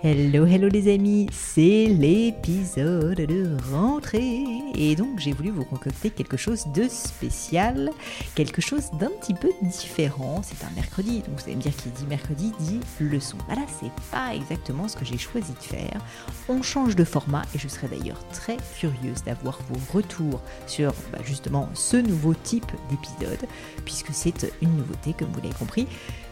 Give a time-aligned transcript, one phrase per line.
[0.00, 4.44] Hello, hello les amis, c'est l'épisode de rentrée.
[4.76, 7.90] Et donc j'ai voulu vous concocter quelque chose de spécial,
[8.36, 10.40] quelque chose d'un petit peu différent.
[10.44, 13.38] C'est un mercredi, donc vous allez me dire qui dit mercredi dit leçon.
[13.46, 16.00] Voilà, c'est pas exactement ce que j'ai choisi de faire.
[16.48, 21.18] On change de format et je serais d'ailleurs très curieuse d'avoir vos retours sur bah,
[21.24, 23.48] justement ce nouveau type d'épisode,
[23.84, 25.88] puisque c'est une nouveauté comme vous l'avez compris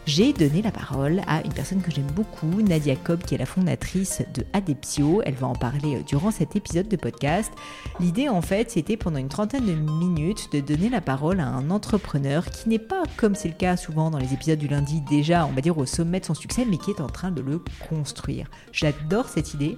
[0.07, 3.45] j'ai donné la parole à une personne que j'aime beaucoup, Nadia Cobb, qui est la
[3.45, 5.21] fondatrice de Adeptio.
[5.25, 7.51] Elle va en parler euh, durant cet épisode de podcast.
[7.99, 11.69] L'idée, en fait, c'était pendant une trentaine de minutes de donner la parole à un
[11.69, 15.45] entrepreneur qui n'est pas, comme c'est le cas souvent dans les épisodes du lundi, déjà,
[15.45, 17.61] on va dire, au sommet de son succès, mais qui est en train de le
[17.89, 18.49] construire.
[18.71, 19.77] J'adore cette idée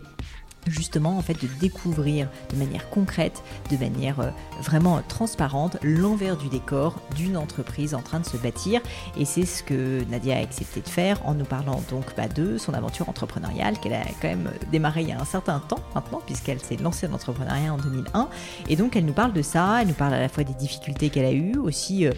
[0.67, 4.29] justement en fait de découvrir de manière concrète, de manière euh,
[4.61, 8.81] vraiment transparente l'envers du décor d'une entreprise en train de se bâtir.
[9.17, 12.57] Et c'est ce que Nadia a accepté de faire en nous parlant donc bah, de
[12.57, 16.22] son aventure entrepreneuriale qu'elle a quand même démarré il y a un certain temps maintenant
[16.25, 18.29] puisqu'elle s'est lancée dans l'entrepreneuriat en 2001
[18.67, 21.09] et donc elle nous parle de ça, elle nous parle à la fois des difficultés
[21.09, 22.11] qu'elle a eues, aussi euh,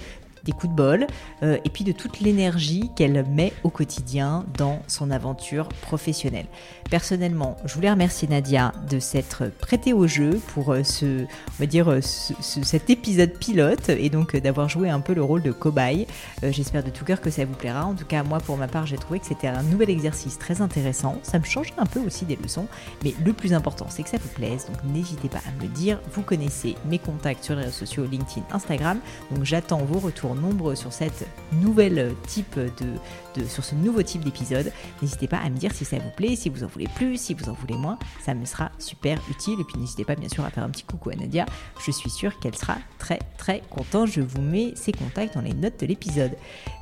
[0.43, 1.07] des coups de bol,
[1.43, 6.47] euh, et puis de toute l'énergie qu'elle met au quotidien dans son aventure professionnelle.
[6.89, 11.65] Personnellement, je voulais remercier Nadia de s'être prêtée au jeu pour euh, ce, on va
[11.65, 16.07] dire, euh, cet épisode pilote et donc d'avoir joué un peu le rôle de cobaye.
[16.43, 17.85] J'espère de tout cœur que ça vous plaira.
[17.85, 20.61] En tout cas, moi, pour ma part, j'ai trouvé que c'était un nouvel exercice très
[20.61, 21.19] intéressant.
[21.23, 22.67] Ça me change un peu aussi des leçons,
[23.03, 24.67] mais le plus important, c'est que ça vous plaise.
[24.67, 25.99] Donc, n'hésitez pas à me le dire.
[26.13, 28.99] Vous connaissez mes contacts sur les réseaux sociaux, LinkedIn, Instagram.
[29.31, 34.71] Donc, j'attends vos retours nombreux sur cette nouvelle type de, sur ce nouveau type d'épisode.
[35.01, 37.33] N'hésitez pas à me dire si ça vous plaît, si vous en voulez plus, si
[37.33, 37.97] vous en voulez moins.
[38.23, 39.59] Ça me sera super utile.
[39.59, 41.45] Et puis n'hésitez pas bien sûr à faire un petit coucou à Nadia.
[41.85, 44.07] Je suis sûre qu'elle sera très très contente.
[44.07, 46.31] Je vous mets ses contacts dans les notes de l'épisode.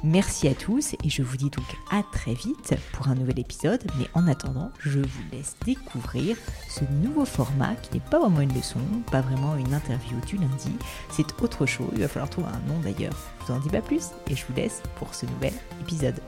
[0.03, 3.83] Merci à tous et je vous dis donc à très vite pour un nouvel épisode.
[3.97, 6.37] Mais en attendant, je vous laisse découvrir
[6.69, 8.79] ce nouveau format qui n'est pas vraiment une leçon,
[9.11, 10.71] pas vraiment une interview du lundi.
[11.09, 11.89] C'est autre chose.
[11.93, 13.15] Il va falloir trouver un nom d'ailleurs
[13.49, 16.19] vous en dis pas plus et je vous laisse pour ce nouvel épisode.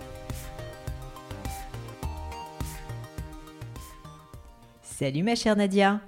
[4.81, 6.01] Salut ma chère Nadia.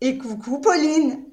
[0.00, 1.24] Et coucou Pauline.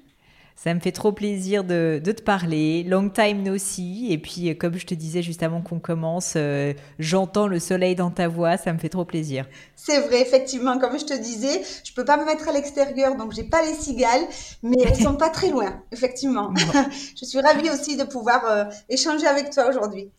[0.62, 2.84] Ça me fait trop plaisir de, te parler.
[2.84, 4.12] Long time no see.
[4.12, 8.12] Et puis, comme je te disais juste avant qu'on commence, euh, j'entends le soleil dans
[8.12, 8.58] ta voix.
[8.58, 9.46] Ça me fait trop plaisir.
[9.78, 10.78] C'est vrai, effectivement.
[10.78, 13.74] Comme je te disais, je peux pas me mettre à l'extérieur, donc j'ai pas les
[13.74, 14.28] cigales,
[14.62, 16.54] mais elles sont pas très loin, effectivement.
[17.18, 20.10] je suis ravie aussi de pouvoir euh, échanger avec toi aujourd'hui.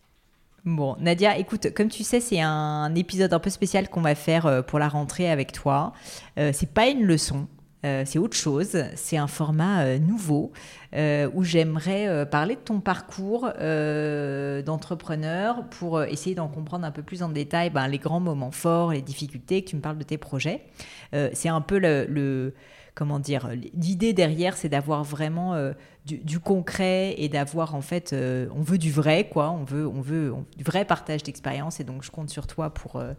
[0.65, 4.47] Bon, Nadia, écoute, comme tu sais, c'est un épisode un peu spécial qu'on va faire
[4.47, 5.93] euh, pour la rentrée avec toi.
[6.39, 7.47] c'est pas une leçon,
[7.85, 10.53] euh, c'est autre chose, c'est un format euh, nouveau
[10.95, 13.43] euh, où j'aimerais parler de ton parcours
[14.65, 18.93] d'entrepreneur pour essayer d'en comprendre un peu plus en détail ben, les grands moments forts,
[18.93, 20.65] les difficultés, que tu me parles de tes projets.
[21.33, 22.55] c'est un peu le
[22.95, 25.55] comment dire, l'idée derrière, c'est d'avoir vraiment
[26.12, 29.86] euh, du, concret et d'avoir en fait, euh, on veut du vrai, quoi, on veut,
[29.86, 33.15] on veut du vrai partage d'expérience et donc je compte sur toi pour, euh,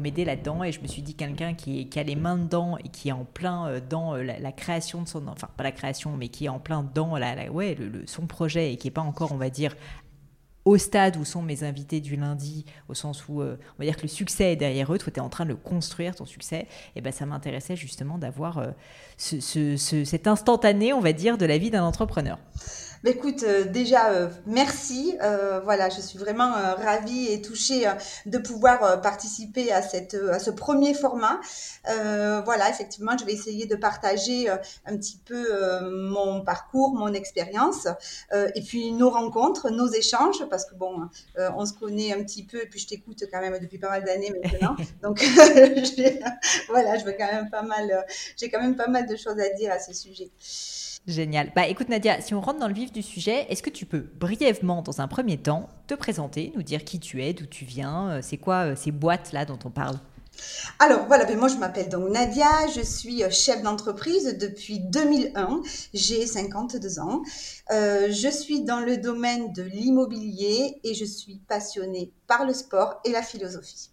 [0.00, 0.64] m'aider là-dedans.
[0.64, 3.12] Et je me suis dit quelqu'un qui, qui a les mains dedans et qui est
[3.12, 6.58] en plein dans la, création de son, enfin pas la création, mais qui est en
[6.58, 9.74] plein dans la, ouais, le, son projet et qui n'est pas encore, on va dire,
[10.66, 13.96] au stade où sont mes invités du lundi, au sens où euh, on va dire
[13.96, 16.66] que le succès est derrière eux, toi tu es en train de construire, ton succès,
[16.96, 18.70] et ben ça m'intéressait justement d'avoir euh,
[19.16, 22.38] ce, cet instantané, on va dire, de la vie d'un entrepreneur.
[23.04, 25.16] Bah, écoute, euh, déjà, euh, merci.
[25.22, 27.84] Euh, voilà, je suis vraiment ravie et touchée
[28.24, 31.40] de pouvoir participer à, cette, à ce premier format.
[31.84, 35.46] voilà, effectivement, je vais essayer de partager un petit peu
[35.90, 37.86] mon parcours, mon expérience,
[38.32, 42.62] et puis nos rencontres, nos échanges, parce que bon, on se connaît un petit peu,
[42.62, 44.76] et puis je t'écoute quand même depuis pas mal d'années maintenant.
[45.02, 45.18] Donc,
[46.68, 48.04] voilà, je veux quand même pas mal,
[48.36, 50.30] j'ai quand même pas mal de choses à dire à ce sujet.
[51.06, 51.52] Génial.
[51.54, 54.06] Bah écoute Nadia, si on rentre dans le vif du sujet, est-ce que tu peux
[54.18, 58.10] brièvement, dans un premier temps, te présenter, nous dire qui tu es, d'où tu viens,
[58.10, 60.00] euh, c'est quoi euh, ces boîtes là dont on parle?
[60.80, 65.62] Alors voilà, ben moi je m'appelle donc Nadia, je suis euh, chef d'entreprise depuis 2001,
[65.94, 67.22] j'ai 52 ans.
[67.70, 73.12] je suis dans le domaine de l'immobilier et je suis passionnée par le sport et
[73.12, 73.90] la philosophie.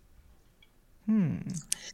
[1.08, 1.36] Hmm.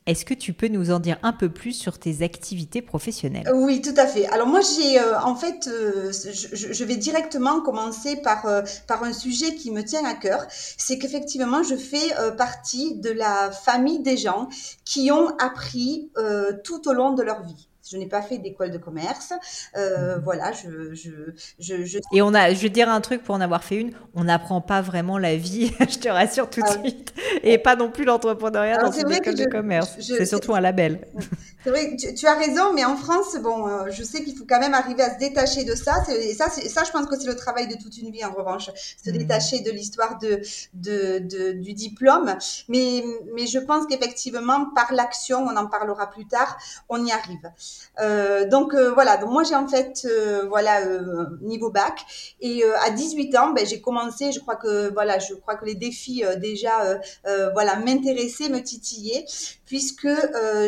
[0.06, 3.50] Est-ce que tu peux nous en dire un peu plus sur tes activités professionnelles?
[3.54, 4.28] Oui, tout à fait.
[4.28, 9.56] Alors moi, j'ai euh, en fait, euh, je, vais directement commencer euh, par un sujet
[9.56, 10.46] qui me tient à cœur.
[10.50, 14.48] C'est qu'effectivement, je fais partie de la famille des gens
[14.86, 16.12] qui ont appris
[16.64, 17.69] tout au long de leur vie.
[17.90, 19.34] Je n'ai pas fait d'école de commerce.
[19.76, 20.24] Euh, mhm.
[20.24, 21.12] Voilà, je, je,
[21.60, 24.26] je, Et on a, je vais dire un truc pour en avoir fait une, on
[24.26, 27.14] n'apprend pas vraiment la vie, je te rassure tout de ah suite,
[27.44, 29.98] et pas non plus l'entrepreneuriat dans une école de commerce.
[30.00, 31.08] C'est surtout un label.
[31.62, 34.46] C'est vrai, tu, tu, as raison, mais en France, bon, euh, je sais qu'il faut
[34.48, 35.92] quand même arriver à se détacher de ça.
[36.10, 38.70] Et ça, ça, je pense que c'est le travail de toute une vie, en revanche,
[39.04, 39.18] se mhm.
[39.18, 40.40] détacher de l'histoire de,
[40.74, 42.34] de, de, du diplôme.
[42.70, 43.04] Mais,
[43.36, 46.58] mais je pense qu'effectivement, par l'action, on en parlera plus tard,
[46.88, 47.52] on y arrive.
[48.02, 50.82] Euh, donc euh, voilà, donc moi j'ai en fait euh, voilà
[51.42, 52.00] niveau bac.
[52.42, 55.76] Et à 18 ans, ben, j'ai commencé, je crois que voilà, je crois que les
[55.76, 57.00] défis déjà
[57.54, 59.26] voilà m'intéressaient, me titillaient
[59.70, 60.10] puisque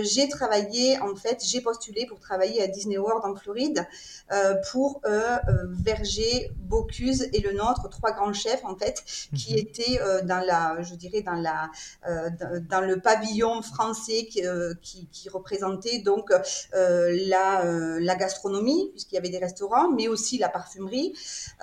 [0.04, 3.86] j'ai travaillé en fait, j'ai postulé pour travailler à Disney World en Floride
[4.72, 9.04] pour Verger, Bocuse et le nôtre, trois grands chefs en fait
[9.36, 9.60] qui mhm.
[9.60, 11.70] étaient dans la je dirais dans la
[12.70, 14.44] dans, le pavillon français qui,
[14.82, 16.32] qui, qui représentait donc
[16.74, 21.14] euh, la, euh, la gastronomie, puisqu'il y avait des restaurants, mais aussi la parfumerie.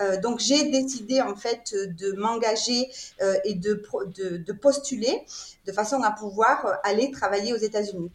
[0.00, 2.91] Euh, donc j'ai décidé en fait de m'engager
[3.44, 3.82] et de,
[4.17, 5.23] de, de, postuler
[5.69, 8.11] de façon à pouvoir aller travailler aux États-Unis.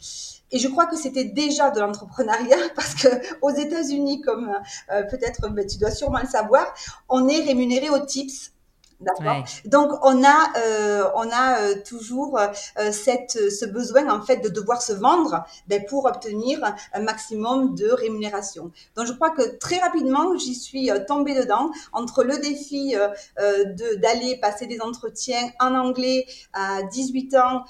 [0.51, 3.07] Et je crois que c'était déjà de l'entrepreneuriat parce que
[3.41, 4.51] aux États-Unis, comme
[5.11, 6.73] peut-être ben, tu dois sûrement le savoir,
[7.09, 8.52] on est rémunéré aux tips
[9.65, 12.47] donc on a euh, on a euh, toujours euh,
[12.91, 16.59] cette ce besoin en fait de devoir se vendre ben, pour obtenir
[16.93, 18.71] un maximum de rémunération.
[18.95, 22.95] Donc je crois que très rapidement j'y suis tombée dedans entre le défi
[23.39, 27.63] de d'aller passer des entretiens en anglais à 18 ans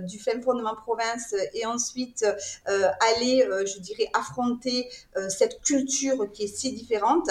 [0.00, 2.24] du fin fond de ma province et ensuite
[2.66, 4.88] aller je dirais affronter
[5.28, 7.28] cette culture qui est si différente.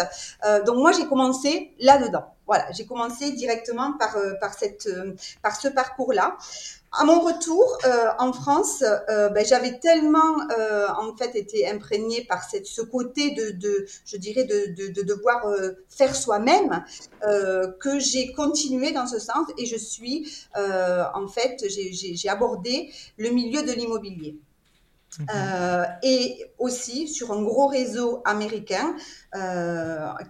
[0.65, 2.32] donc moi j'ai commencé là-dedans.
[2.45, 6.37] Voilà, j'ai commencé directement par, euh, par, cette, euh, par ce parcours-là.
[6.91, 10.37] À mon retour euh, en France, ben, j'avais tellement
[10.99, 15.01] en fait été imprégnée par cette, ce côté de, de je dirais, de, de, de
[15.01, 15.43] devoir
[15.89, 16.85] faire soi-même
[17.79, 23.63] que j'ai continué dans ce sens et je suis en fait j'ai abordé le milieu
[23.63, 24.37] de l'immobilier.
[25.33, 29.22] Euh, et aussi sur un gros réseau américain euh,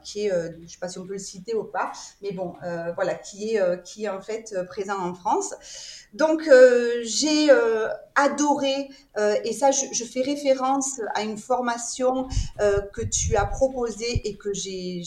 [0.03, 1.91] qui est, euh, je ne sais pas si on peut le citer ou pas,
[2.21, 2.55] mais bon,
[2.95, 5.53] voilà, qui est, qui est en fait présent en France.
[6.13, 6.49] Donc
[7.03, 7.49] j'ai
[8.15, 12.27] adoré, et ça je, je, fais référence à une formation
[12.59, 15.03] que tu as proposée et que j'ai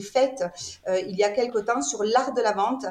[0.00, 0.44] faite
[0.88, 2.86] il y a quelque temps sur l'art de la vente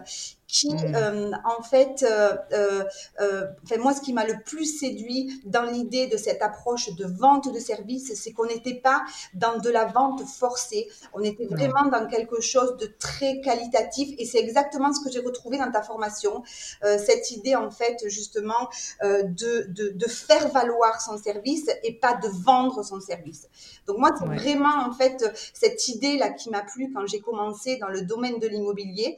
[0.49, 0.95] qui, mmh.
[0.95, 2.83] euh, en fait, euh, euh,
[3.21, 3.45] euh
[3.77, 7.59] moi, ce qui m'a le plus séduit dans l'idée de cette approche de vente de
[7.59, 9.03] services, c'est qu'on n'était pas
[9.35, 14.25] dans de la vente forcée, on était vraiment dans quelque chose de très qualitatif, et
[14.25, 16.43] c'est exactement ce que j'ai retrouvé dans ta formation,
[16.83, 18.69] euh, cette idée, en fait, justement,
[19.01, 23.47] de, de, de, faire valoir son service et pas de vendre son service.
[23.87, 27.89] Donc moi, c'est vraiment, en fait, cette idée-là qui m'a plu quand j'ai commencé dans
[27.89, 29.17] le domaine de l'immobilier.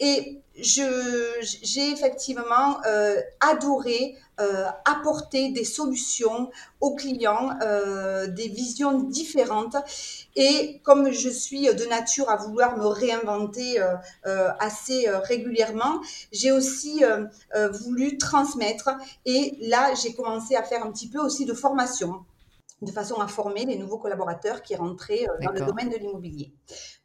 [0.00, 9.76] Et j'ai effectivement euh, adoré euh, apporter des solutions aux clients, euh, des visions différentes.
[10.36, 13.78] Et comme je suis de nature à vouloir me réinventer
[14.58, 16.00] assez régulièrement,
[16.32, 17.02] j'ai aussi
[17.82, 18.90] voulu transmettre.
[19.26, 22.24] Et là, j'ai commencé à faire un petit peu aussi de formation
[22.82, 26.52] de façon à former les nouveaux collaborateurs qui rentraient dans le domaine de l'immobilier.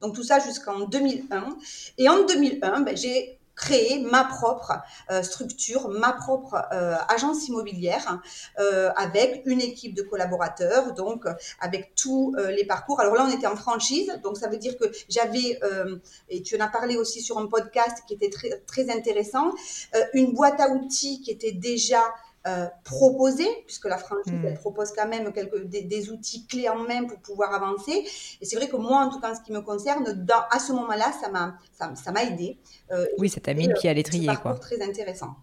[0.01, 1.58] Donc tout ça jusqu'en 2001.
[1.98, 4.74] Et en 2001, ben, j'ai créer ma propre
[5.10, 8.22] euh, structure, ma propre euh, agence immobilière
[8.60, 11.25] euh, avec une équipe de collaborateurs, donc
[11.60, 13.00] avec tous les parcours.
[13.00, 15.60] Alors là, on était en franchise, donc ça veut dire que j'avais,
[16.29, 19.51] et tu en as parlé aussi sur un podcast qui était très, très intéressant,
[20.13, 22.01] une boîte à outils qui était déjà
[22.48, 24.46] euh, proposer, puisque la franchise hmm.
[24.46, 28.06] elle propose quand même quelques, des, outils clés en main pour pouvoir avancer.
[28.40, 30.60] Et c'est vrai que moi, en tout cas, en ce qui me concerne, dans, à
[30.60, 32.58] ce moment-là, ça m'a ça, m'a aidé.
[32.92, 34.54] Euh, oui, ça t'a mis le pied à l'étrier, quoi.
[34.56, 35.36] Très intéressant.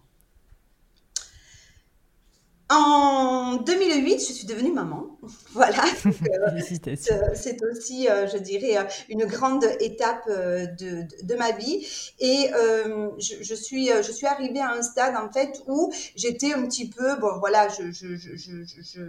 [2.69, 5.17] En 2008, je suis devenue maman.
[5.53, 5.83] Voilà.
[6.05, 11.85] Euh, c'est aussi, euh, je dirais, euh, une grande étape de, de, ma vie.
[12.19, 12.49] Et
[13.19, 16.89] je, je, suis, je suis arrivée à un stade, en fait, où j'étais un petit
[16.89, 19.03] peu, bon, voilà, je, je, je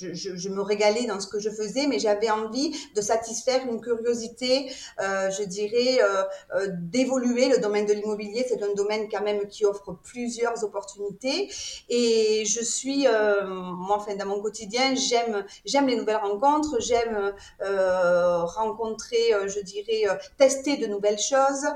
[0.00, 3.80] je, je, me régalais dans ce que je faisais, mais j'avais envie de satisfaire une
[3.80, 6.22] curiosité, euh, je dirais, euh,
[6.54, 7.48] euh, d'évoluer.
[7.48, 11.50] Le domaine de l'immobilier, c'est un domaine quand même qui offre plusieurs opportunités.
[11.88, 17.32] Et je suis, euh, moi, enfin, dans mon quotidien, j'aime, j'aime les nouvelles rencontres, j'aime
[17.62, 20.04] euh, rencontrer, je dirais,
[20.36, 21.66] tester de nouvelles choses.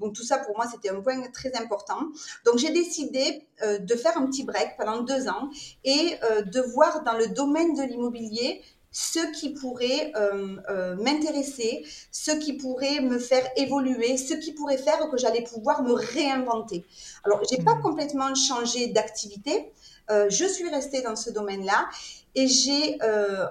[0.00, 2.00] donc tout ça, pour moi, c'était un point très important.
[2.44, 5.48] Donc j'ai décidé de faire un petit break pendant deux ans
[5.84, 8.62] et de voir dans le domaine de l'immobilier
[8.98, 14.78] ce qui pourrait euh, euh, m'intéresser, ce qui pourrait me faire évoluer, ce qui pourrait
[14.78, 16.82] faire que j'allais pouvoir me réinventer.
[17.24, 17.82] Alors, j'ai pas hmm.
[17.82, 19.70] complètement changé d'activité,
[20.10, 21.90] euh, je suis restée dans ce domaine-là
[22.34, 22.98] et j'ai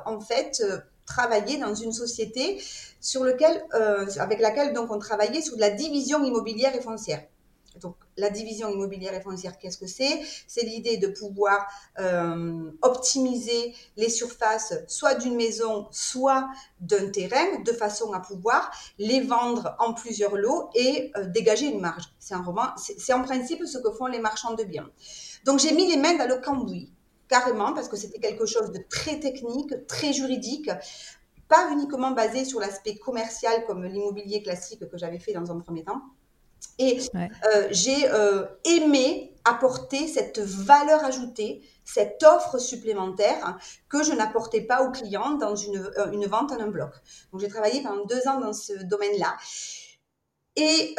[0.05, 0.63] en fait
[1.05, 2.60] travaillé dans une société
[3.00, 3.63] sur lequel,
[4.17, 7.24] avec laquelle donc on travaillait sur de la division immobilière et foncière.
[7.82, 10.22] Donc, la division immobilière et foncière, qu'est-ce que c'est?
[10.48, 11.67] C'est l'idée de pouvoir
[12.00, 16.48] euh, optimiser les surfaces soit d'une maison, soit
[16.79, 21.81] d'un terrain, de façon à pouvoir les vendre en plusieurs lots et euh, dégager une
[21.81, 22.03] marge.
[22.19, 22.43] C'est en,
[22.77, 24.89] c'est en principe ce que font les marchands de biens.
[25.43, 26.91] Donc, j'ai mis les mains dans le cambouis,
[27.27, 30.69] carrément, parce que c'était quelque chose de très technique, très juridique,
[31.48, 35.84] pas uniquement basé sur l'aspect commercial comme l'immobilier classique que j'avais fait dans un premier
[35.84, 36.01] temps
[36.77, 43.58] et euh, j'ai euh, aimé apporter cette valeur ajoutée, cette offre supplémentaire
[43.89, 46.91] que je n'apportais pas aux clients dans une, euh, une, vente en un bloc.
[47.32, 49.38] Donc j'ai travaillé pendant deux ans dans ce domaine-là.
[50.58, 50.96] Et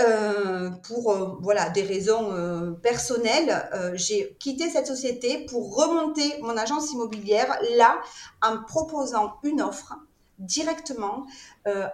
[0.87, 7.99] pour voilà des raisons personnelles, j'ai quitté cette société pour remonter mon agence immobilière là
[8.43, 9.95] en proposant une offre
[10.39, 11.25] directement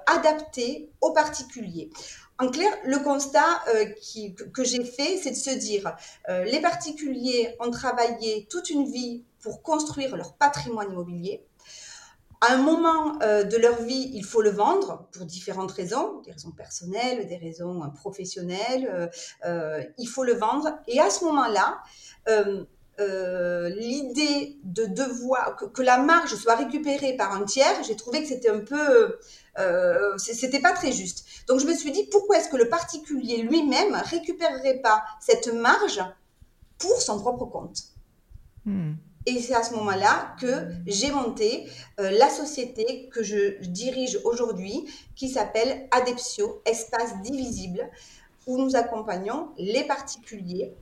[0.09, 1.93] adaptée aux particuliers.
[2.43, 3.85] En clair, le constat euh,
[4.53, 5.95] que, j'ai fait, c'est de se dire,
[6.29, 11.47] euh, les particuliers ont travaillé toute une vie pour construire leur patrimoine immobilier.
[12.41, 16.33] À un moment euh, de leur vie, il faut le vendre pour différentes raisons, des
[16.33, 19.09] raisons personnelles, des raisons professionnelles.
[19.45, 20.81] il faut le vendre.
[20.89, 21.79] Et à ce moment-là,
[22.99, 28.29] l'idée de devoir que, que, la marge soit récupérée par un tiers, j'ai trouvé que
[28.29, 29.19] c'était un peu
[29.59, 31.27] euh, c'était pas très juste.
[31.47, 36.01] Donc je me suis dit pourquoi est-ce que le particulier lui-même récupérerait pas cette marge
[36.79, 37.83] pour son propre compte
[38.65, 38.95] hmm.
[39.27, 41.69] Et c'est à ce moment-là que j'ai monté
[42.01, 44.85] euh, la société que je dirige aujourd'hui,
[45.15, 47.89] qui s'appelle Adeptio, espace divisible,
[48.49, 50.75] où nous accompagnons les particuliers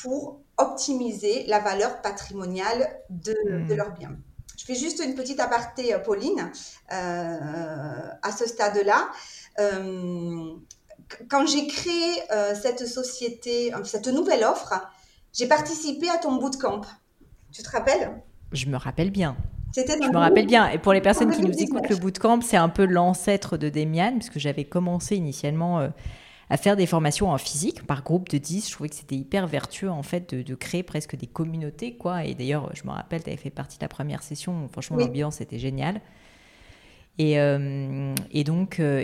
[0.00, 3.76] pour optimiser la valeur patrimoniale de, de hmm.
[3.76, 4.16] leurs biens.
[4.56, 6.50] Je fais juste une petite aparté, euh, Pauline,
[6.92, 9.08] euh, à ce stade-là.
[9.60, 10.54] Euh,
[11.28, 12.14] quand j'ai créé
[12.60, 14.74] cette société, cette nouvelle offre,
[15.32, 16.80] j'ai participé à ton bootcamp.
[17.52, 18.20] Tu te rappelles?
[18.50, 19.36] Je me rappelle bien.
[19.76, 20.68] Je me rappelle bien.
[20.70, 24.14] Et pour les personnes qui nous écoutent, le bootcamp, c'est un peu l'ancêtre de Demian,
[24.14, 25.88] puisque j'avais commencé initialement
[26.48, 28.68] à faire des formations en physique par groupe de 10.
[28.68, 32.24] Je trouvais que c'était hyper vertueux en fait de, créer presque des communautés quoi.
[32.24, 34.68] Et d'ailleurs, je me rappelle, tu avais fait partie de la première session.
[34.68, 36.00] Franchement, l'ambiance était géniale.
[37.18, 39.02] Et, euh, et, donc, euh,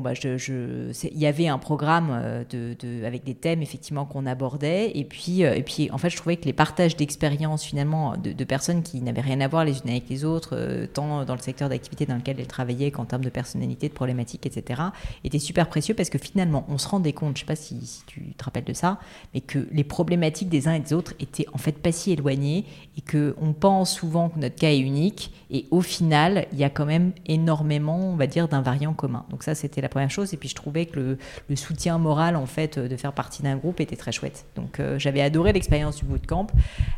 [0.00, 2.74] bah, il y avait un programme euh,
[3.04, 4.92] avec des thèmes effectivement qu'on abordait.
[4.94, 5.44] Et puis,
[5.90, 9.48] en fait, je trouvais que les partages d'expériences finalement de, personnes qui n'avaient rien à
[9.48, 12.90] voir les unes avec les autres, tant dans le secteur d'activité dans lequel elles travaillaient
[12.90, 14.80] qu'en termes de personnalité, de problématiques, etc.,
[15.22, 18.02] étaient super précieux parce que finalement, on se rendait compte, je sais pas si, si,
[18.06, 18.98] tu te rappelles de ça,
[19.34, 22.64] mais que les problématiques des uns et des autres étaient en fait pas si éloignées
[22.96, 26.64] et que on pense souvent que notre cas est unique et au final, il y
[26.64, 29.24] a quand même énormément énormément, on va dire, d'un variant commun.
[29.28, 30.32] Donc ça, c'était la première chose.
[30.32, 31.16] Et puis je trouvais que
[31.48, 34.44] le, soutien moral, en fait, de faire partie d'un groupe était très chouette.
[34.54, 36.46] Donc j'avais adoré l'expérience du bootcamp,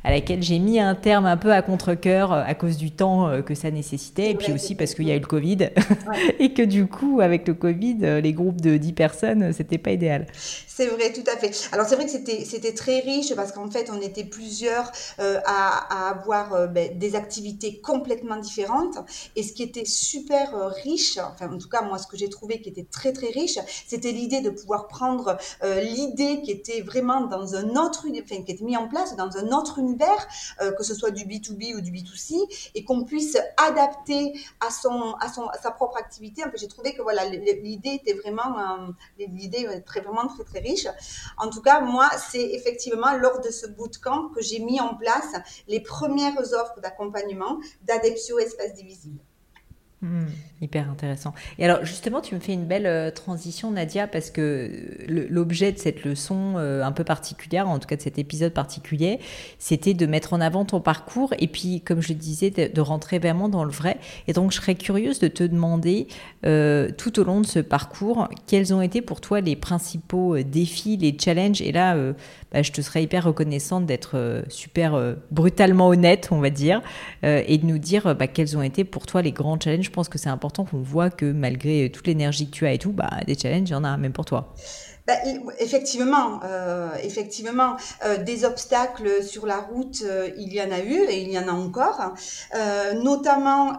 [0.05, 3.55] à laquelle j'ai mis un terme un peu à contre-coeur à cause du temps que
[3.55, 5.71] ça nécessitait, et puis aussi parce qu'il y a eu le Covid,
[6.39, 10.27] et que du coup, avec le Covid, les groupes de 10 personnes, c'était pas idéal.
[10.75, 11.69] C'est vrai, tout à fait.
[11.73, 16.07] Alors c'est vrai que c'était très riche parce qu'en fait on était plusieurs euh, à,
[16.07, 18.97] à, avoir euh, ben, des activités complètement différentes
[19.37, 22.31] et ce qui était super euh, riche, enfin en tout cas moi ce que j'ai
[22.31, 27.27] trouvé qui était très très riche, c'était l'idée de pouvoir prendre l'idée qui était vraiment
[27.27, 30.27] dans un autre, enfin qui était mis en place dans un autre univers,
[30.79, 32.35] que ce soit du B2B ou du B2C
[32.75, 36.43] et qu'on puisse adapter à son à son sa propre activité.
[36.45, 38.55] En fait, j'ai trouvé que voilà l'idée était vraiment
[39.19, 40.62] l'idée très vraiment très très
[41.39, 45.35] En tout cas, moi, c'est effectivement lors de ce bootcamp que j'ai mis en place
[45.69, 49.21] les premières offres d'accompagnement d'Adeptio Espace Divisible.
[50.03, 50.25] Hmm,
[50.61, 51.33] hyper intéressant.
[51.61, 54.69] Et alors justement, tu me fais une belle euh, transition, Nadia, parce que
[55.07, 59.21] l'objet de cette leçon euh, un peu particulière, en tout cas de cet épisode particulier,
[59.61, 63.49] c'était de mettre en avant ton parcours et puis, comme je disais, de, rentrer vraiment
[63.49, 63.99] dans le vrai.
[64.27, 66.09] Et donc, je serais curieuse de te demander,
[66.47, 70.97] euh, tout au long de ce parcours, quels ont été pour toi les principaux défis,
[70.97, 71.63] les challenges?
[71.63, 71.97] Et là,
[72.51, 76.83] bah, je te serais hyper reconnaissante d'être super brutalement honnête, on va dire,
[77.23, 80.09] et de nous dire bah, quels ont été pour toi les grands challenges je pense
[80.09, 83.11] que c'est important qu'on voit que malgré toute l'énergie que tu as et tout, bah,
[83.27, 84.55] des challenges, il y en a même pour toi.
[85.13, 85.19] Bah,
[85.59, 90.95] effectivement, euh, effectivement, euh, des obstacles sur la route, euh, il y en a eu
[90.95, 92.15] et il y en a encore,
[93.03, 93.77] notamment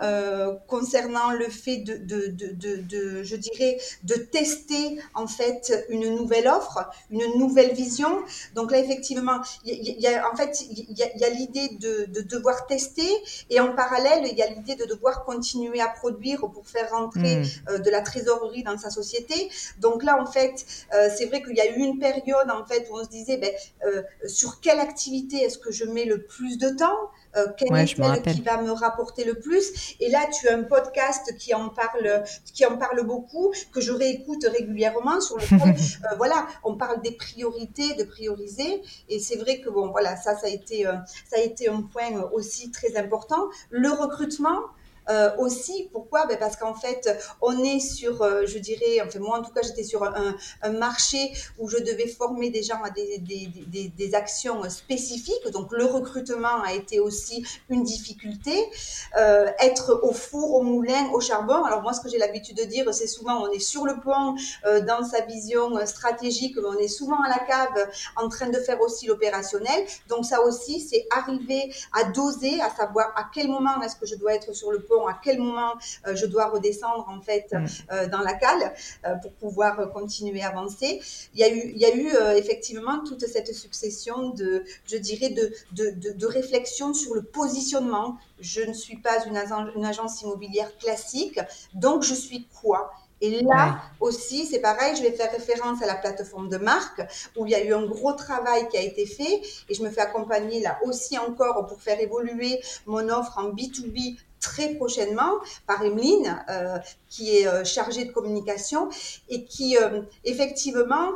[0.68, 6.48] concernant le fait de, de, de, de, je dirais, de tester en fait une nouvelle
[6.48, 8.10] offre, une nouvelle vision.
[8.54, 12.68] Donc là, effectivement, il y, a, en fait, il y a, l'idée de, de devoir
[12.68, 13.10] tester
[13.50, 17.38] et en parallèle, il y a l'idée de devoir continuer à produire pour faire rentrer
[17.38, 17.80] mmh.
[17.80, 19.50] de la trésorerie dans sa société.
[19.80, 20.66] Donc là, en fait,
[21.16, 23.51] c'est vrai qu'il y a eu une période en fait où on se disait ben,
[23.86, 26.98] euh, sur quelle activité est-ce que je mets le plus de temps
[27.36, 30.63] euh, quelle est celle qui va me rapporter le plus Et là, tu as un
[30.63, 35.60] podcast qui en parle, qui en parle beaucoup, que je réécoute régulièrement, sur lequel,
[36.12, 38.84] euh, voilà, on parle des priorités, de prioriser.
[39.10, 42.30] Et c'est vrai que bon, voilà, ça, ça a été, ça a été un point
[42.34, 43.50] aussi très important.
[43.72, 44.60] Le recrutement.
[45.10, 46.26] Euh, aussi, pourquoi?
[46.26, 47.10] Ben Parce qu'en fait,
[47.42, 50.36] on est sur, euh, je dirais, enfin moi en tout cas, j'étais sur un,
[50.72, 55.48] marché où je devais former des gens à des, des, des, actions spécifiques.
[55.52, 58.54] Donc le recrutement a été aussi une difficulté.
[59.18, 61.64] Euh, être au four, au moulin, au charbon.
[61.64, 64.36] Alors moi, ce que j'ai l'habitude de dire, c'est souvent on est sur le pont
[64.86, 68.80] dans sa vision stratégique, mais on est souvent à la cave en train de faire
[68.82, 69.86] aussi l'opérationnel.
[70.08, 74.16] Donc ça aussi, c'est arriver à doser, à savoir à quel moment est-ce que je
[74.16, 75.73] dois être sur le pont à quel moment
[76.08, 77.65] euh, je dois redescendre en fait mm.
[77.91, 78.73] euh, dans la cale
[79.06, 81.01] euh, pour pouvoir continuer à avancer.
[81.34, 85.29] Il y a eu, il y a eu effectivement toute cette succession de, je dirais,
[85.29, 88.17] de, de, de, réflexion sur le positionnement.
[88.39, 89.38] Je ne suis pas une,
[89.75, 91.39] une agence immobilière classique,
[91.73, 92.91] donc je suis quoi?
[93.23, 97.01] Et là aussi, c'est pareil, je vais faire référence à la plateforme de marque
[97.38, 99.89] où il y a eu un gros travail qui a été fait et je me
[99.89, 105.84] fais accompagner là aussi encore pour faire évoluer mon offre en B2B très prochainement par
[105.84, 106.77] Emeline, euh,
[107.10, 108.89] qui est euh, chargée de communication
[109.29, 111.13] et qui, euh, effectivement,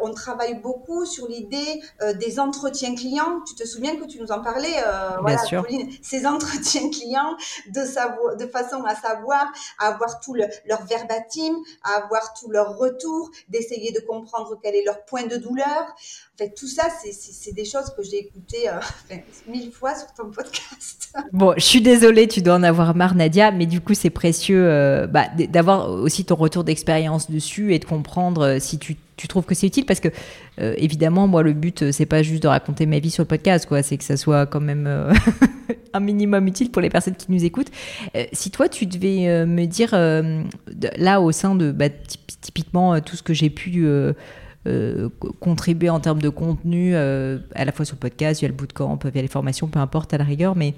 [0.00, 1.80] on travaille beaucoup sur l'idée
[2.14, 3.40] des entretiens clients.
[3.46, 4.76] Tu te souviens que tu nous en parlais,
[5.20, 5.62] voilà, sûr.
[5.62, 7.36] Pauline, ces entretiens clients
[7.68, 12.76] de, savoir, de façon à savoir, à avoir tout leur verbatim, à avoir tout leur
[12.76, 15.94] retour, d'essayer de comprendre quel est leur point de douleur.
[16.56, 18.68] Tout ça, c'est des choses que j'ai écoutées
[19.48, 21.06] mille fois sur ton podcast.
[21.32, 24.64] Bon, je suis désolée, tu dois en avoir marre, Nadia, mais du coup, c'est précieux
[24.64, 28.96] euh, bah, d'avoir aussi ton retour d'expérience dessus et de comprendre euh, si tu,
[29.28, 30.08] trouves que c'est utile parce que,
[30.60, 33.66] euh, évidemment, moi, le but, c'est pas juste de raconter ma vie sur le podcast,
[33.66, 34.86] quoi, c'est que ça soit quand même
[35.92, 37.70] un minimum utile pour les personnes qui nous écoutent.
[38.32, 39.90] si toi, tu devais me dire,
[40.98, 41.88] là, au sein de bah,
[42.40, 43.88] typiquement tout ce que j'ai pu.
[45.40, 49.22] Contribuer en termes de contenu, à la fois sur le podcast, via le bootcamp, via
[49.22, 50.74] les formations, peu importe à la rigueur, mais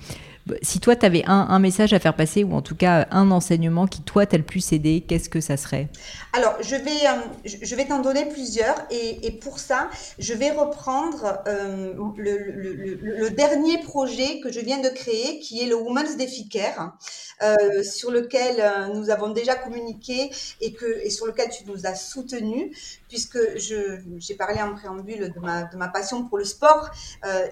[0.63, 3.87] si toi, tu avais un, message à faire passer, ou en tout cas un enseignement
[3.87, 5.89] qui, toi, t'a le plus aidé, qu'est-ce que ça serait?
[6.33, 8.77] Alors, je vais, euh, je vais t'en donner plusieurs.
[8.91, 15.39] Et, pour ça, je vais reprendre euh, le, dernier projet que je viens de créer,
[15.41, 16.97] qui est le Women's Defi Care,
[17.43, 18.57] euh, sur lequel
[18.95, 20.31] nous avons déjà communiqué
[20.61, 22.75] et, que, et sur lequel tu nous as soutenu,
[23.09, 26.91] puisque j'ai parlé en préambule de ma, de ma passion pour le sport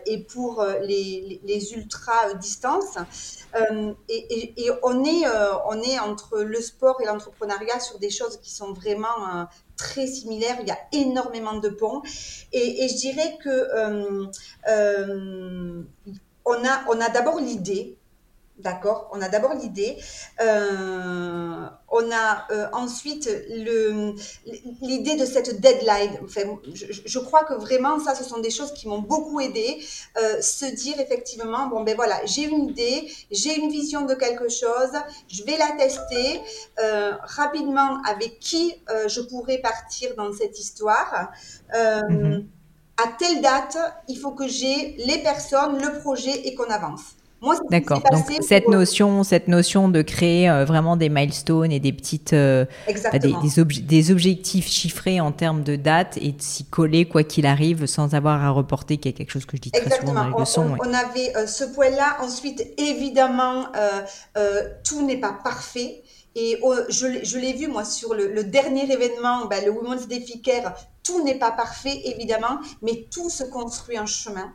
[0.06, 2.85] et pour les, les ultra-distances.
[2.86, 3.38] France.
[4.08, 5.24] Et, on, est,
[5.66, 9.46] on est entre le sport et l'entrepreneuriat sur des choses qui sont vraiment
[9.76, 10.56] très similaires.
[10.60, 12.02] Il y a énormément de ponts.
[12.52, 14.28] Et, je dirais que
[16.48, 17.98] on a, on a d'abord l'idée
[18.58, 19.10] D'accord?
[19.12, 19.98] On a d'abord l'idée.
[22.06, 23.28] Euh, on a euh, ensuite
[24.82, 26.18] l'idée de cette deadline.
[26.24, 26.42] Enfin,
[26.74, 29.78] je, crois que vraiment, ça, ce sont des choses qui m'ont beaucoup aidé.
[30.16, 34.48] Euh, se dire effectivement, bon, ben voilà, j'ai une idée, j'ai une vision de quelque
[34.48, 34.92] chose,
[35.28, 36.40] je vais la tester
[37.22, 38.74] rapidement avec qui
[39.06, 41.30] je pourrais partir dans cette histoire.
[41.74, 42.46] Mhm.
[42.98, 43.76] À telle date,
[44.08, 47.15] il faut que j'ai les personnes, le projet et qu'on avance.
[47.70, 48.02] D'accord.
[48.12, 52.64] Donc cette notion, cette notion de créer euh, vraiment des milestones et des petites, euh,
[53.12, 53.34] bah, des,
[53.82, 58.14] des, objectifs chiffrés en termes de date et de s'y coller quoi qu'il arrive sans
[58.14, 60.76] avoir à reporter, qui est quelque chose que je dis très souvent dans les leçons.
[60.80, 62.18] On, avait euh, ce point-là.
[62.20, 63.66] Ensuite, évidemment,
[64.84, 66.02] tout n'est pas parfait.
[66.38, 71.24] Et je, l'ai vu, moi, sur le, dernier événement, bah, le Women's Day Care, tout
[71.24, 74.52] n'est pas parfait, évidemment, mais tout se construit en chemin.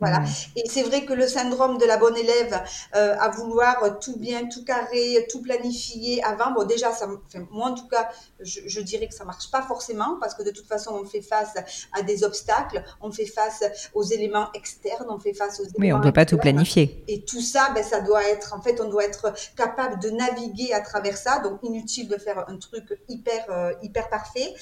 [0.00, 0.20] Voilà.
[0.20, 0.26] Mm.
[0.56, 2.62] Et c'est vrai que le syndrome de la bonne élève,
[2.96, 7.68] euh, à vouloir tout bien, tout carré, tout planifier avant, bon déjà, ça, enfin, moi
[7.70, 8.08] en tout cas,
[8.40, 11.22] je, je, dirais que ça marche pas forcément parce que de toute façon, on fait
[11.22, 11.54] face
[11.92, 15.78] à des obstacles, on fait face aux éléments externes, on fait face aux éléments.
[15.78, 17.04] Oui, on peut pas tout planifier.
[17.08, 20.72] Et tout ça, ben, ça doit être, en fait, on doit être capable de naviguer
[20.72, 21.40] à travers ça.
[21.40, 24.54] Donc inutile de faire un truc hyper, euh, hyper parfait.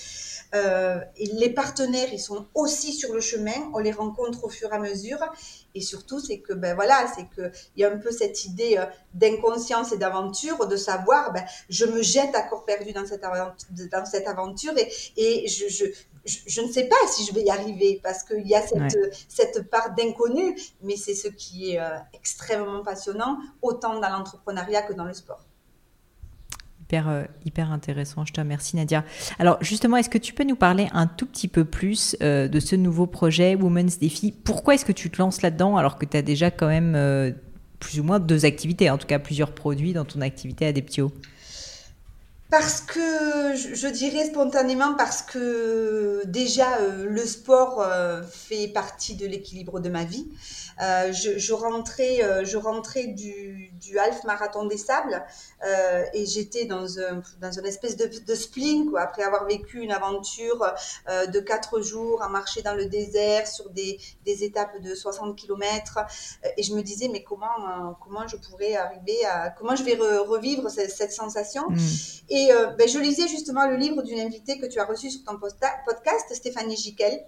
[0.55, 3.71] Euh, et les partenaires, ils sont aussi sur le chemin.
[3.75, 5.19] On les rencontre au fur et à mesure.
[5.75, 8.87] Et surtout, c'est que, ben voilà, c'est qu'il y a un peu cette idée euh,
[9.15, 13.69] d'inconscience et d'aventure, de savoir, ben, je me jette à corps perdu dans cette aventure,
[13.93, 15.85] dans cette aventure et, et je, je,
[16.25, 18.97] je, ne sais pas si je vais y arriver parce qu'il y a cette,
[19.29, 24.93] cette part d'inconnu, mais c'est ce qui est euh, extrêmement passionnant, autant dans l'entrepreneuriat que
[24.93, 25.46] dans le sport.
[26.87, 29.05] Hyper, euh, hyper intéressant, je te remercie Nadia.
[29.41, 32.61] Alors justement, est-ce que tu peux nous parler un tout petit peu plus euh, de
[32.61, 34.33] ce nouveau projet Women's Défi?
[34.45, 37.33] Pourquoi est-ce que tu te lances là-dedans alors que tu as déjà quand même euh,
[37.81, 41.11] plus ou moins deux activités, en tout cas plusieurs produits dans ton activité Adeptio
[42.51, 47.85] parce que je, dirais spontanément parce que déjà le sport
[48.33, 50.29] fait partie de l'équilibre de ma vie.
[50.83, 55.25] Euh, je, je, rentrais, euh, je rentrais du, du half marathon des sables
[55.67, 59.01] euh, et j'étais dans un dans une espèce de, de spleen quoi.
[59.01, 60.71] Après avoir vécu une aventure
[61.09, 65.35] euh, de quatre jours à marcher dans le désert sur des, des étapes de 60
[65.35, 66.01] km
[66.59, 70.69] et je me disais mais comment comment je pourrais arriver à comment je vais revivre
[70.71, 71.71] cette, cette sensation?
[71.71, 71.79] Mm.
[72.29, 72.36] et
[72.79, 76.35] ben, je lisais justement le livre d'une invitée que tu as reçu sur ton podcast
[76.35, 77.27] Stéphanie Giquel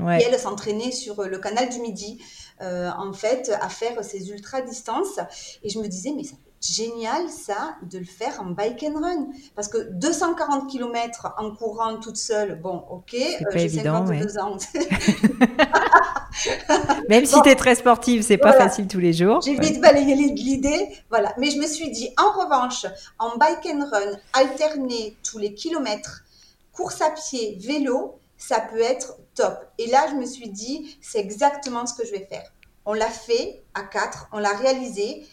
[0.00, 2.22] et elle s'entraînait sur le canal du Midi,
[2.60, 5.18] euh, en fait, à faire ses ultra-distances.
[5.62, 9.26] Et je me disais, mais ça génial, ça, de le faire en bike and run.
[9.54, 14.56] Parce que 240 km en courant toute seule, bon, ok, euh, j'ai 52 ans.
[17.08, 19.40] Même si tu es très sportive, c'est pas facile tous les jours.
[19.42, 21.34] J'ai vite balayé l'idée, voilà.
[21.38, 22.86] Mais je me suis dit, en revanche,
[23.18, 26.24] en bike and run, alterner tous les kilomètres,
[26.72, 29.54] course à pied, vélo, ça peut être top.
[29.78, 32.50] Et là, je me suis dit, c'est exactement ce que je vais faire.
[32.84, 35.24] On l'a fait à quatre, on l'a réalisé.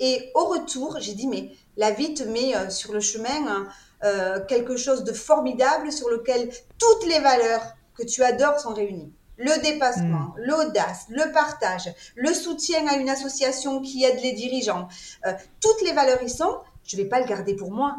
[0.00, 3.68] Et au retour, j'ai dit, mais la vie te met euh, sur le chemin hein,
[4.04, 7.62] euh, quelque chose de formidable sur lequel toutes les valeurs
[7.94, 9.12] que tu adores sont réunies.
[9.38, 10.34] Le dépassement, mm.
[10.38, 14.88] l'audace, le partage, le soutien à une association qui aide les dirigeants.
[15.26, 16.58] Euh, toutes les valeurs y sont.
[16.84, 17.96] Je ne vais pas le garder pour moi.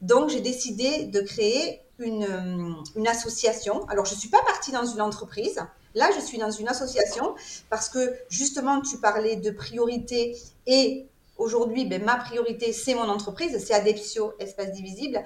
[0.00, 3.86] Donc, j'ai décidé de créer une, une, association.
[3.88, 5.58] Alors, je ne suis pas partie dans une entreprise.
[5.94, 7.34] Là, je suis dans une association
[7.70, 10.36] parce que justement, tu parlais de priorité
[10.66, 15.22] et aujourd'hui, ben, ma priorité, c'est mon entreprise, c'est Adeptio Espace Divisible.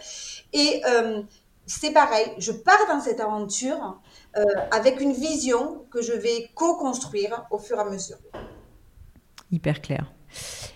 [0.53, 1.23] Et euh,
[1.67, 4.01] c'est pareil, je pars dans cette aventure
[4.37, 8.19] euh, avec une vision que je vais co-construire au fur et à mesure.
[9.53, 10.13] Hyper clair.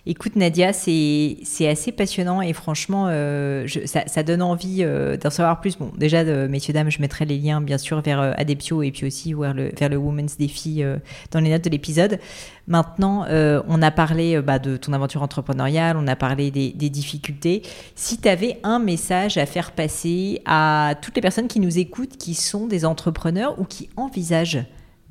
[0.06, 5.78] Écoute Nadia, c'est assez passionnant et franchement, euh, ça, donne envie euh, d'en savoir plus.
[5.78, 9.06] Bon, déjà, de, messieurs, dames, je mettrai les liens bien sûr vers euh, et puis
[9.06, 10.82] aussi vers le, vers le Women's Défi
[11.30, 12.18] dans les notes de l'épisode.
[12.66, 17.62] Maintenant, on a parlé bah, de ton aventure entrepreneuriale, on a parlé des, des difficultés.
[17.94, 22.18] Si tu avais un message à faire passer à toutes les personnes qui nous écoutent,
[22.18, 24.64] qui sont des entrepreneurs ou qui envisagent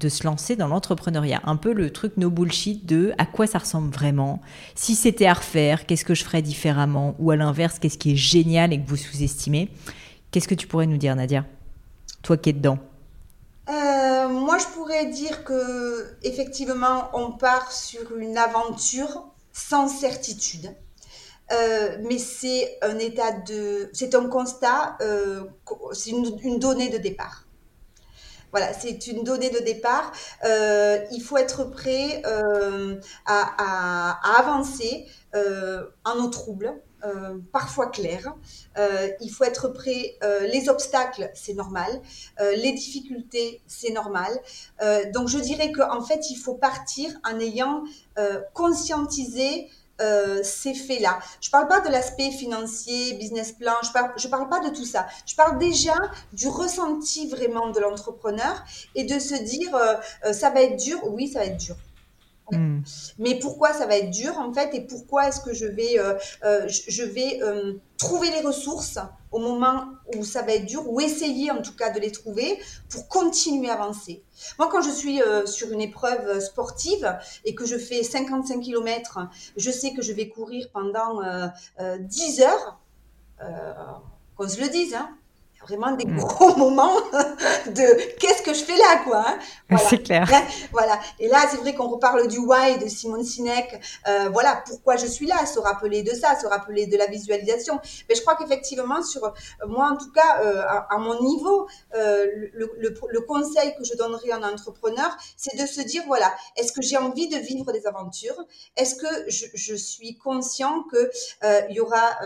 [0.03, 1.41] de se lancer dans l'entrepreneuriat.
[1.45, 4.41] Un peu le truc no bullshit de à quoi ça ressemble vraiment.
[4.75, 7.15] Si c'était à refaire, qu'est-ce que je ferais différemment?
[7.19, 9.69] Ou à l'inverse, qu'est-ce qui est génial et que vous sous-estimez?
[10.31, 11.45] Qu'est-ce que tu pourrais nous dire, Nadia?
[12.21, 12.77] Toi qui es dedans.
[13.69, 20.75] Euh, moi, je pourrais dire que effectivement, on part sur une aventure sans certitude.
[21.51, 25.43] Euh, mais c'est un état de, c'est un constat, euh,
[25.93, 27.45] c'est une, donnée de départ.
[28.53, 30.11] Voilà, c'est une donnée de départ.
[30.45, 32.21] Euh, il faut être prêt
[33.25, 36.71] à, avancer en eau trouble,
[37.51, 38.35] parfois clair.
[38.77, 40.15] il faut être prêt.
[40.53, 41.99] les obstacles, c'est normal.
[42.39, 44.31] les difficultés, c'est normal.
[45.13, 47.83] donc je dirais qu'en fait, il faut partir en ayant
[48.53, 49.67] conscientisé
[50.01, 51.19] euh, ces faits-là.
[51.39, 54.59] Je ne parle pas de l'aspect financier, business plan, je ne parle, je parle pas
[54.59, 55.07] de tout ça.
[55.25, 55.95] Je parle déjà
[56.33, 58.63] du ressenti vraiment de l'entrepreneur
[58.95, 59.93] et de se dire, euh,
[60.25, 61.75] euh, ça va être dur, oui, ça va être dur.
[62.51, 62.81] Hmm.
[63.19, 66.15] Mais pourquoi ça va être dur en fait et pourquoi est-ce que je vais, euh,
[66.43, 68.99] euh, je vais euh, trouver les ressources
[69.31, 72.59] au moment où ça va être dur ou essayer en tout cas de les trouver
[72.89, 74.23] pour continuer à avancer?
[74.59, 79.19] Moi quand je suis sur une épreuve sportive et que je fais 55 km,
[79.55, 81.21] je sais que je vais courir pendant
[81.79, 82.79] 10 heures,
[84.35, 85.09] qu'on se le dise, hein,
[85.67, 86.17] vraiment des mm.
[86.17, 86.95] gros moments
[87.67, 89.25] de qu'est-ce que je fais là, quoi.
[89.27, 89.39] Hein?
[89.69, 89.89] voilà.
[89.89, 90.27] C'est clair.
[90.71, 90.99] Voilà.
[91.19, 93.79] Et là, c'est vrai qu'on reparle du why de Simone Sinek.
[94.07, 97.79] Euh, voilà, pourquoi je suis là, se rappeler de ça, se rappeler de la visualisation.
[98.09, 99.29] Mais je crois qu'effectivement, sur euh,
[99.67, 103.95] moi, en tout cas, euh, à, mon niveau, euh, le, le, le, conseil que je
[103.95, 107.71] donnerais à un entrepreneur, c'est de se dire, voilà, est-ce que j'ai envie de vivre
[107.71, 108.35] des aventures?
[108.75, 111.09] Est-ce que je, je, suis conscient que
[111.69, 112.17] il y aura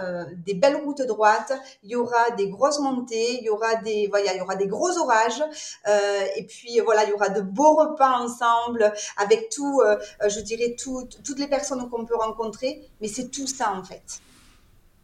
[0.46, 4.34] des belles routes droites, il y aura des grosses montées, il y aura des, voilà,
[4.34, 5.44] il y aura des gros orages,
[5.88, 10.40] euh, et puis voilà, il y aura de beaux repas ensemble avec tout, euh, je
[10.42, 14.22] dirais tout, toutes les personnes qu'on peut rencontrer, mais c'est tout ça en fait.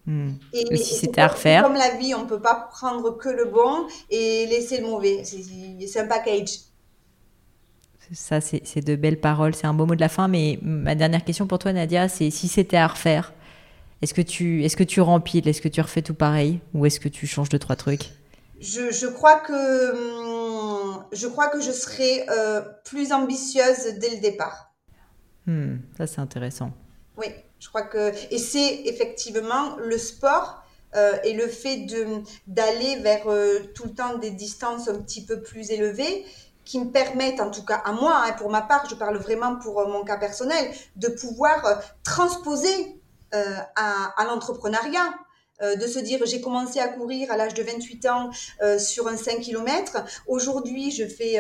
[0.06, 0.32] Hmm.
[0.52, 1.64] Et, si c'était à refaire.
[1.64, 5.24] Comme la vie, on peut pas prendre que le bon et laisser le mauvais.
[5.24, 6.60] C'est un package.
[8.12, 9.56] Ça, c'est de belles paroles.
[9.56, 10.28] C'est un beau mot de la fin.
[10.28, 13.34] Mais ma dernière question pour toi, Nadia, c'est si c'était à refaire,
[14.04, 17.00] est-ce que tu, est-ce que tu rempiles, est-ce que tu refais tout pareil, ou est-ce
[17.00, 18.12] que tu changes deux trois trucs?
[18.60, 24.74] Je, crois que hum, je crois que je serai euh, plus ambitieuse dès le départ.
[25.48, 26.72] Hmm, ça c'est intéressant.
[27.16, 27.28] Oui,
[27.60, 30.62] je crois que et c'est effectivement le sport
[30.98, 32.06] euh, et le fait de
[32.48, 36.26] d'aller vers euh, tout le temps des distances un petit peu plus élevées
[36.66, 39.56] qui me permettent, en tout cas à moi, hein, pour ma part, je parle vraiment
[39.56, 43.02] pour mon cas personnel, de pouvoir transposer
[43.34, 45.14] euh, à, l'entrepreneuriat.
[45.62, 48.32] Euh, de se dire j'ai commencé à courir à l'âge de 28 ans
[48.64, 50.04] euh, sur un 5 km.
[50.28, 51.40] Aujourd'hui, je fais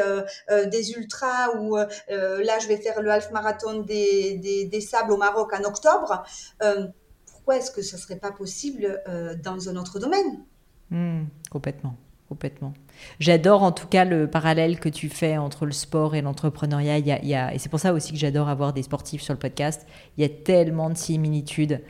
[0.68, 5.52] des ultras ou là, je vais faire le half marathon des, des, sables au Maroc
[5.54, 6.24] en octobre.
[7.26, 9.02] pourquoi est-ce que ce serait pas possible
[9.44, 10.46] dans un autre domaine?
[10.92, 11.96] Mmh, Complètement
[13.20, 16.98] J'adore en tout cas le parallèle que tu fais entre le sport et l'entrepreneuriat.
[17.54, 19.86] Et c'est pour ça aussi que j'adore avoir des sportifs sur le podcast.
[20.18, 21.82] Il y a tellement de similitudes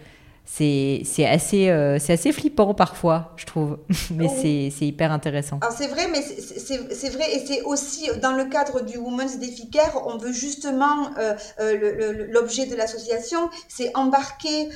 [0.46, 3.78] c'est assez, euh, c'est assez flippant parfois, je trouve,
[4.12, 4.38] mais oh.
[4.42, 5.58] c'est hyper intéressant.
[5.62, 9.54] Alors c'est vrai, mais c'est vrai, et c'est aussi dans le cadre du Women's Day
[9.72, 14.70] Care, on veut justement, euh, euh, l'objet de l'association, c'est embarquer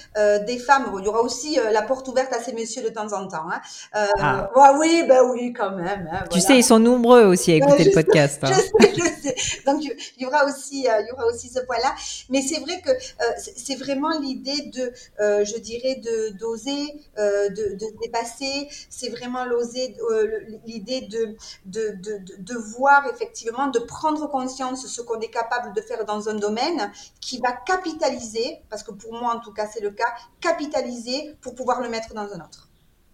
[0.46, 0.86] des femmes.
[1.00, 3.48] il y aura aussi la porte ouverte à ces messieurs de temps en temps.
[3.52, 4.08] Hein.
[4.20, 4.50] Ah.
[4.80, 6.10] oui, bah oui, quand même.
[6.12, 8.44] Hein, tu sais, ils sont nombreux aussi à écouter le podcast.
[8.44, 8.52] Hein.
[8.52, 9.36] Je sais, je sais.
[9.66, 11.94] Donc il y aura aussi, il y aura aussi ce point-là.
[12.30, 12.92] Mais c'est vrai que
[13.38, 18.68] c'est vraiment l'idée de, je je dirais, de d'oser, euh, de, dépasser.
[18.90, 25.02] C'est vraiment l'oser, euh, l'idée de de, de, de, voir effectivement, de prendre conscience ce
[25.02, 26.92] qu'on est capable de faire dans un domaine
[27.22, 31.56] qui va capitaliser, parce que pour moi en tout cas c'est le cas, capitaliser pour
[31.56, 32.70] pouvoir le mettre dans un autre.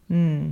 [0.09, 0.51] Hmm.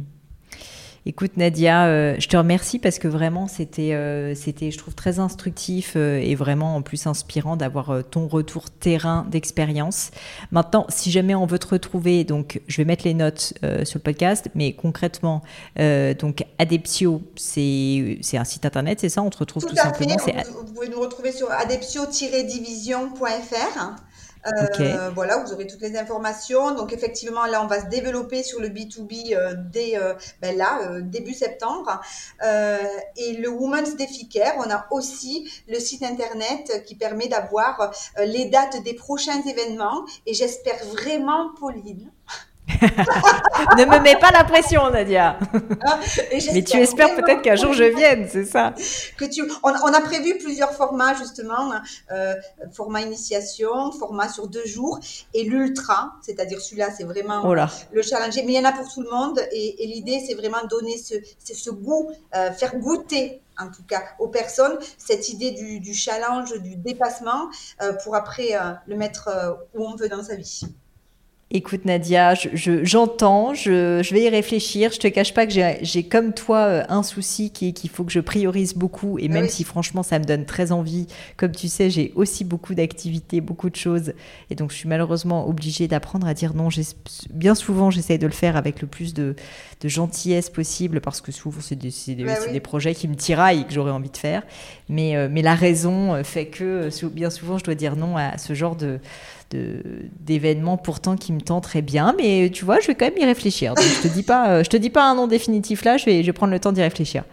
[1.07, 5.17] Écoute Nadia, euh, je te remercie parce que vraiment c'était, euh, c'était, je trouve très
[5.17, 10.11] instructif euh, et vraiment en plus inspirant d'avoir ton retour terrain d'expérience.
[10.51, 14.03] Maintenant, si jamais on veut te retrouver, donc je vais mettre les notes sur le
[14.03, 15.41] podcast, mais concrètement,
[15.77, 19.23] donc Adeptio, c'est, c'est un site internet, c'est ça?
[19.23, 20.17] On te retrouve tout, simplement.
[20.17, 20.31] Vous,
[20.67, 24.10] vous, pouvez nous retrouver sur adeptio-division.fr.
[24.47, 26.75] Euh, voilà, vous aurez toutes les informations.
[26.75, 30.99] Donc effectivement, là, on va se développer sur le B2B euh, dès euh, ben là,
[31.01, 32.01] début septembre.
[32.41, 33.95] et le Women's
[34.31, 40.05] Care, on a aussi le site internet qui permet d'avoir les dates des prochains événements.
[40.25, 42.11] Et j'espère vraiment, Pauline,
[43.77, 45.37] ne me mets pas la pression, Nadia.
[45.83, 45.99] Ah,
[46.53, 48.73] Mais tu espères peut-être qu'un jour je vienne, c'est ça
[49.17, 49.43] que tu...
[49.63, 51.71] On, a prévu plusieurs formats, justement.
[52.11, 52.35] Euh,
[52.71, 54.99] format initiation, format sur deux jours,
[55.33, 58.43] et l'ultra, c'est-à-dire celui-là, c'est vraiment oh le challenger.
[58.43, 61.15] Mais il y en a pour tout le monde, et, l'idée, c'est vraiment donner ce,
[61.53, 66.75] ce goût, euh, faire goûter en tout cas aux personnes, cette idée du, challenge, du
[66.77, 67.49] dépassement,
[67.81, 68.53] euh, pour après
[68.87, 69.29] le mettre
[69.75, 70.63] où on veut dans sa vie.
[71.53, 74.93] Écoute Nadia, j'entends, je, je, vais y réfléchir.
[74.93, 78.05] Je te cache pas que j'ai comme toi euh, un souci qui est qu'il faut
[78.05, 81.67] que je priorise beaucoup et même si franchement ça me donne très envie, comme tu
[81.67, 84.13] sais, j'ai aussi beaucoup d'activités, beaucoup de choses
[84.49, 86.69] et donc je suis malheureusement obligée d'apprendre à dire non.
[87.31, 89.35] Bien souvent, j'essaye de le faire avec le plus de,
[89.81, 91.91] de gentillesse possible parce que souvent c'est des,
[92.23, 94.43] bah des, projets qui me tiraillent et que j'aurais envie de faire.
[94.87, 98.37] Mais, euh, mais la raison euh, fait que bien souvent je dois dire non à
[98.37, 98.99] ce genre de
[100.19, 102.15] d'événements pourtant qui me tentent très bien.
[102.17, 103.73] Mais tu vois, je vais quand même y réfléchir.
[103.73, 105.97] Donc, je te dis pas, euh, je te dis pas un nom définitif là.
[105.97, 107.23] Je vais, je vais prendre le temps d'y réfléchir.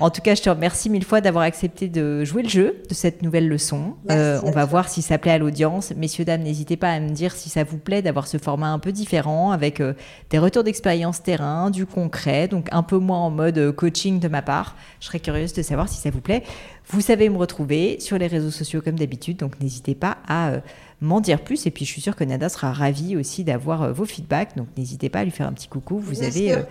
[0.00, 2.94] En tout cas, je te remercie mille fois d'avoir accepté de jouer le jeu de
[2.94, 3.94] cette nouvelle leçon.
[4.10, 5.92] Euh, on va voir si ça plaît à l'audience.
[5.96, 8.78] Messieurs dames, n'hésitez pas à me dire si ça vous plaît d'avoir ce format un
[8.78, 9.94] peu différent avec euh,
[10.30, 14.42] des retours d'expérience terrain, du concret, donc un peu moins en mode coaching de ma
[14.42, 14.76] part.
[15.00, 16.44] Je serais curieuse de savoir si ça vous plaît.
[16.90, 20.52] Vous savez me retrouver sur les réseaux sociaux comme d'habitude, donc n'hésitez pas à
[21.00, 21.66] m'en dire plus.
[21.66, 24.56] Et puis, je suis sûre que Nada sera ravie aussi d'avoir euh, vos feedbacks.
[24.56, 25.98] Donc, n'hésitez pas à lui faire un petit coucou.
[25.98, 26.62] Vous, avez, euh,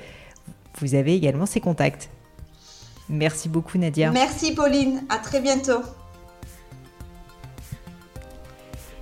[0.80, 2.10] vous avez également ses contacts.
[3.10, 4.12] Merci beaucoup, Nadia.
[4.12, 5.04] Merci, Pauline.
[5.10, 5.82] À très bientôt.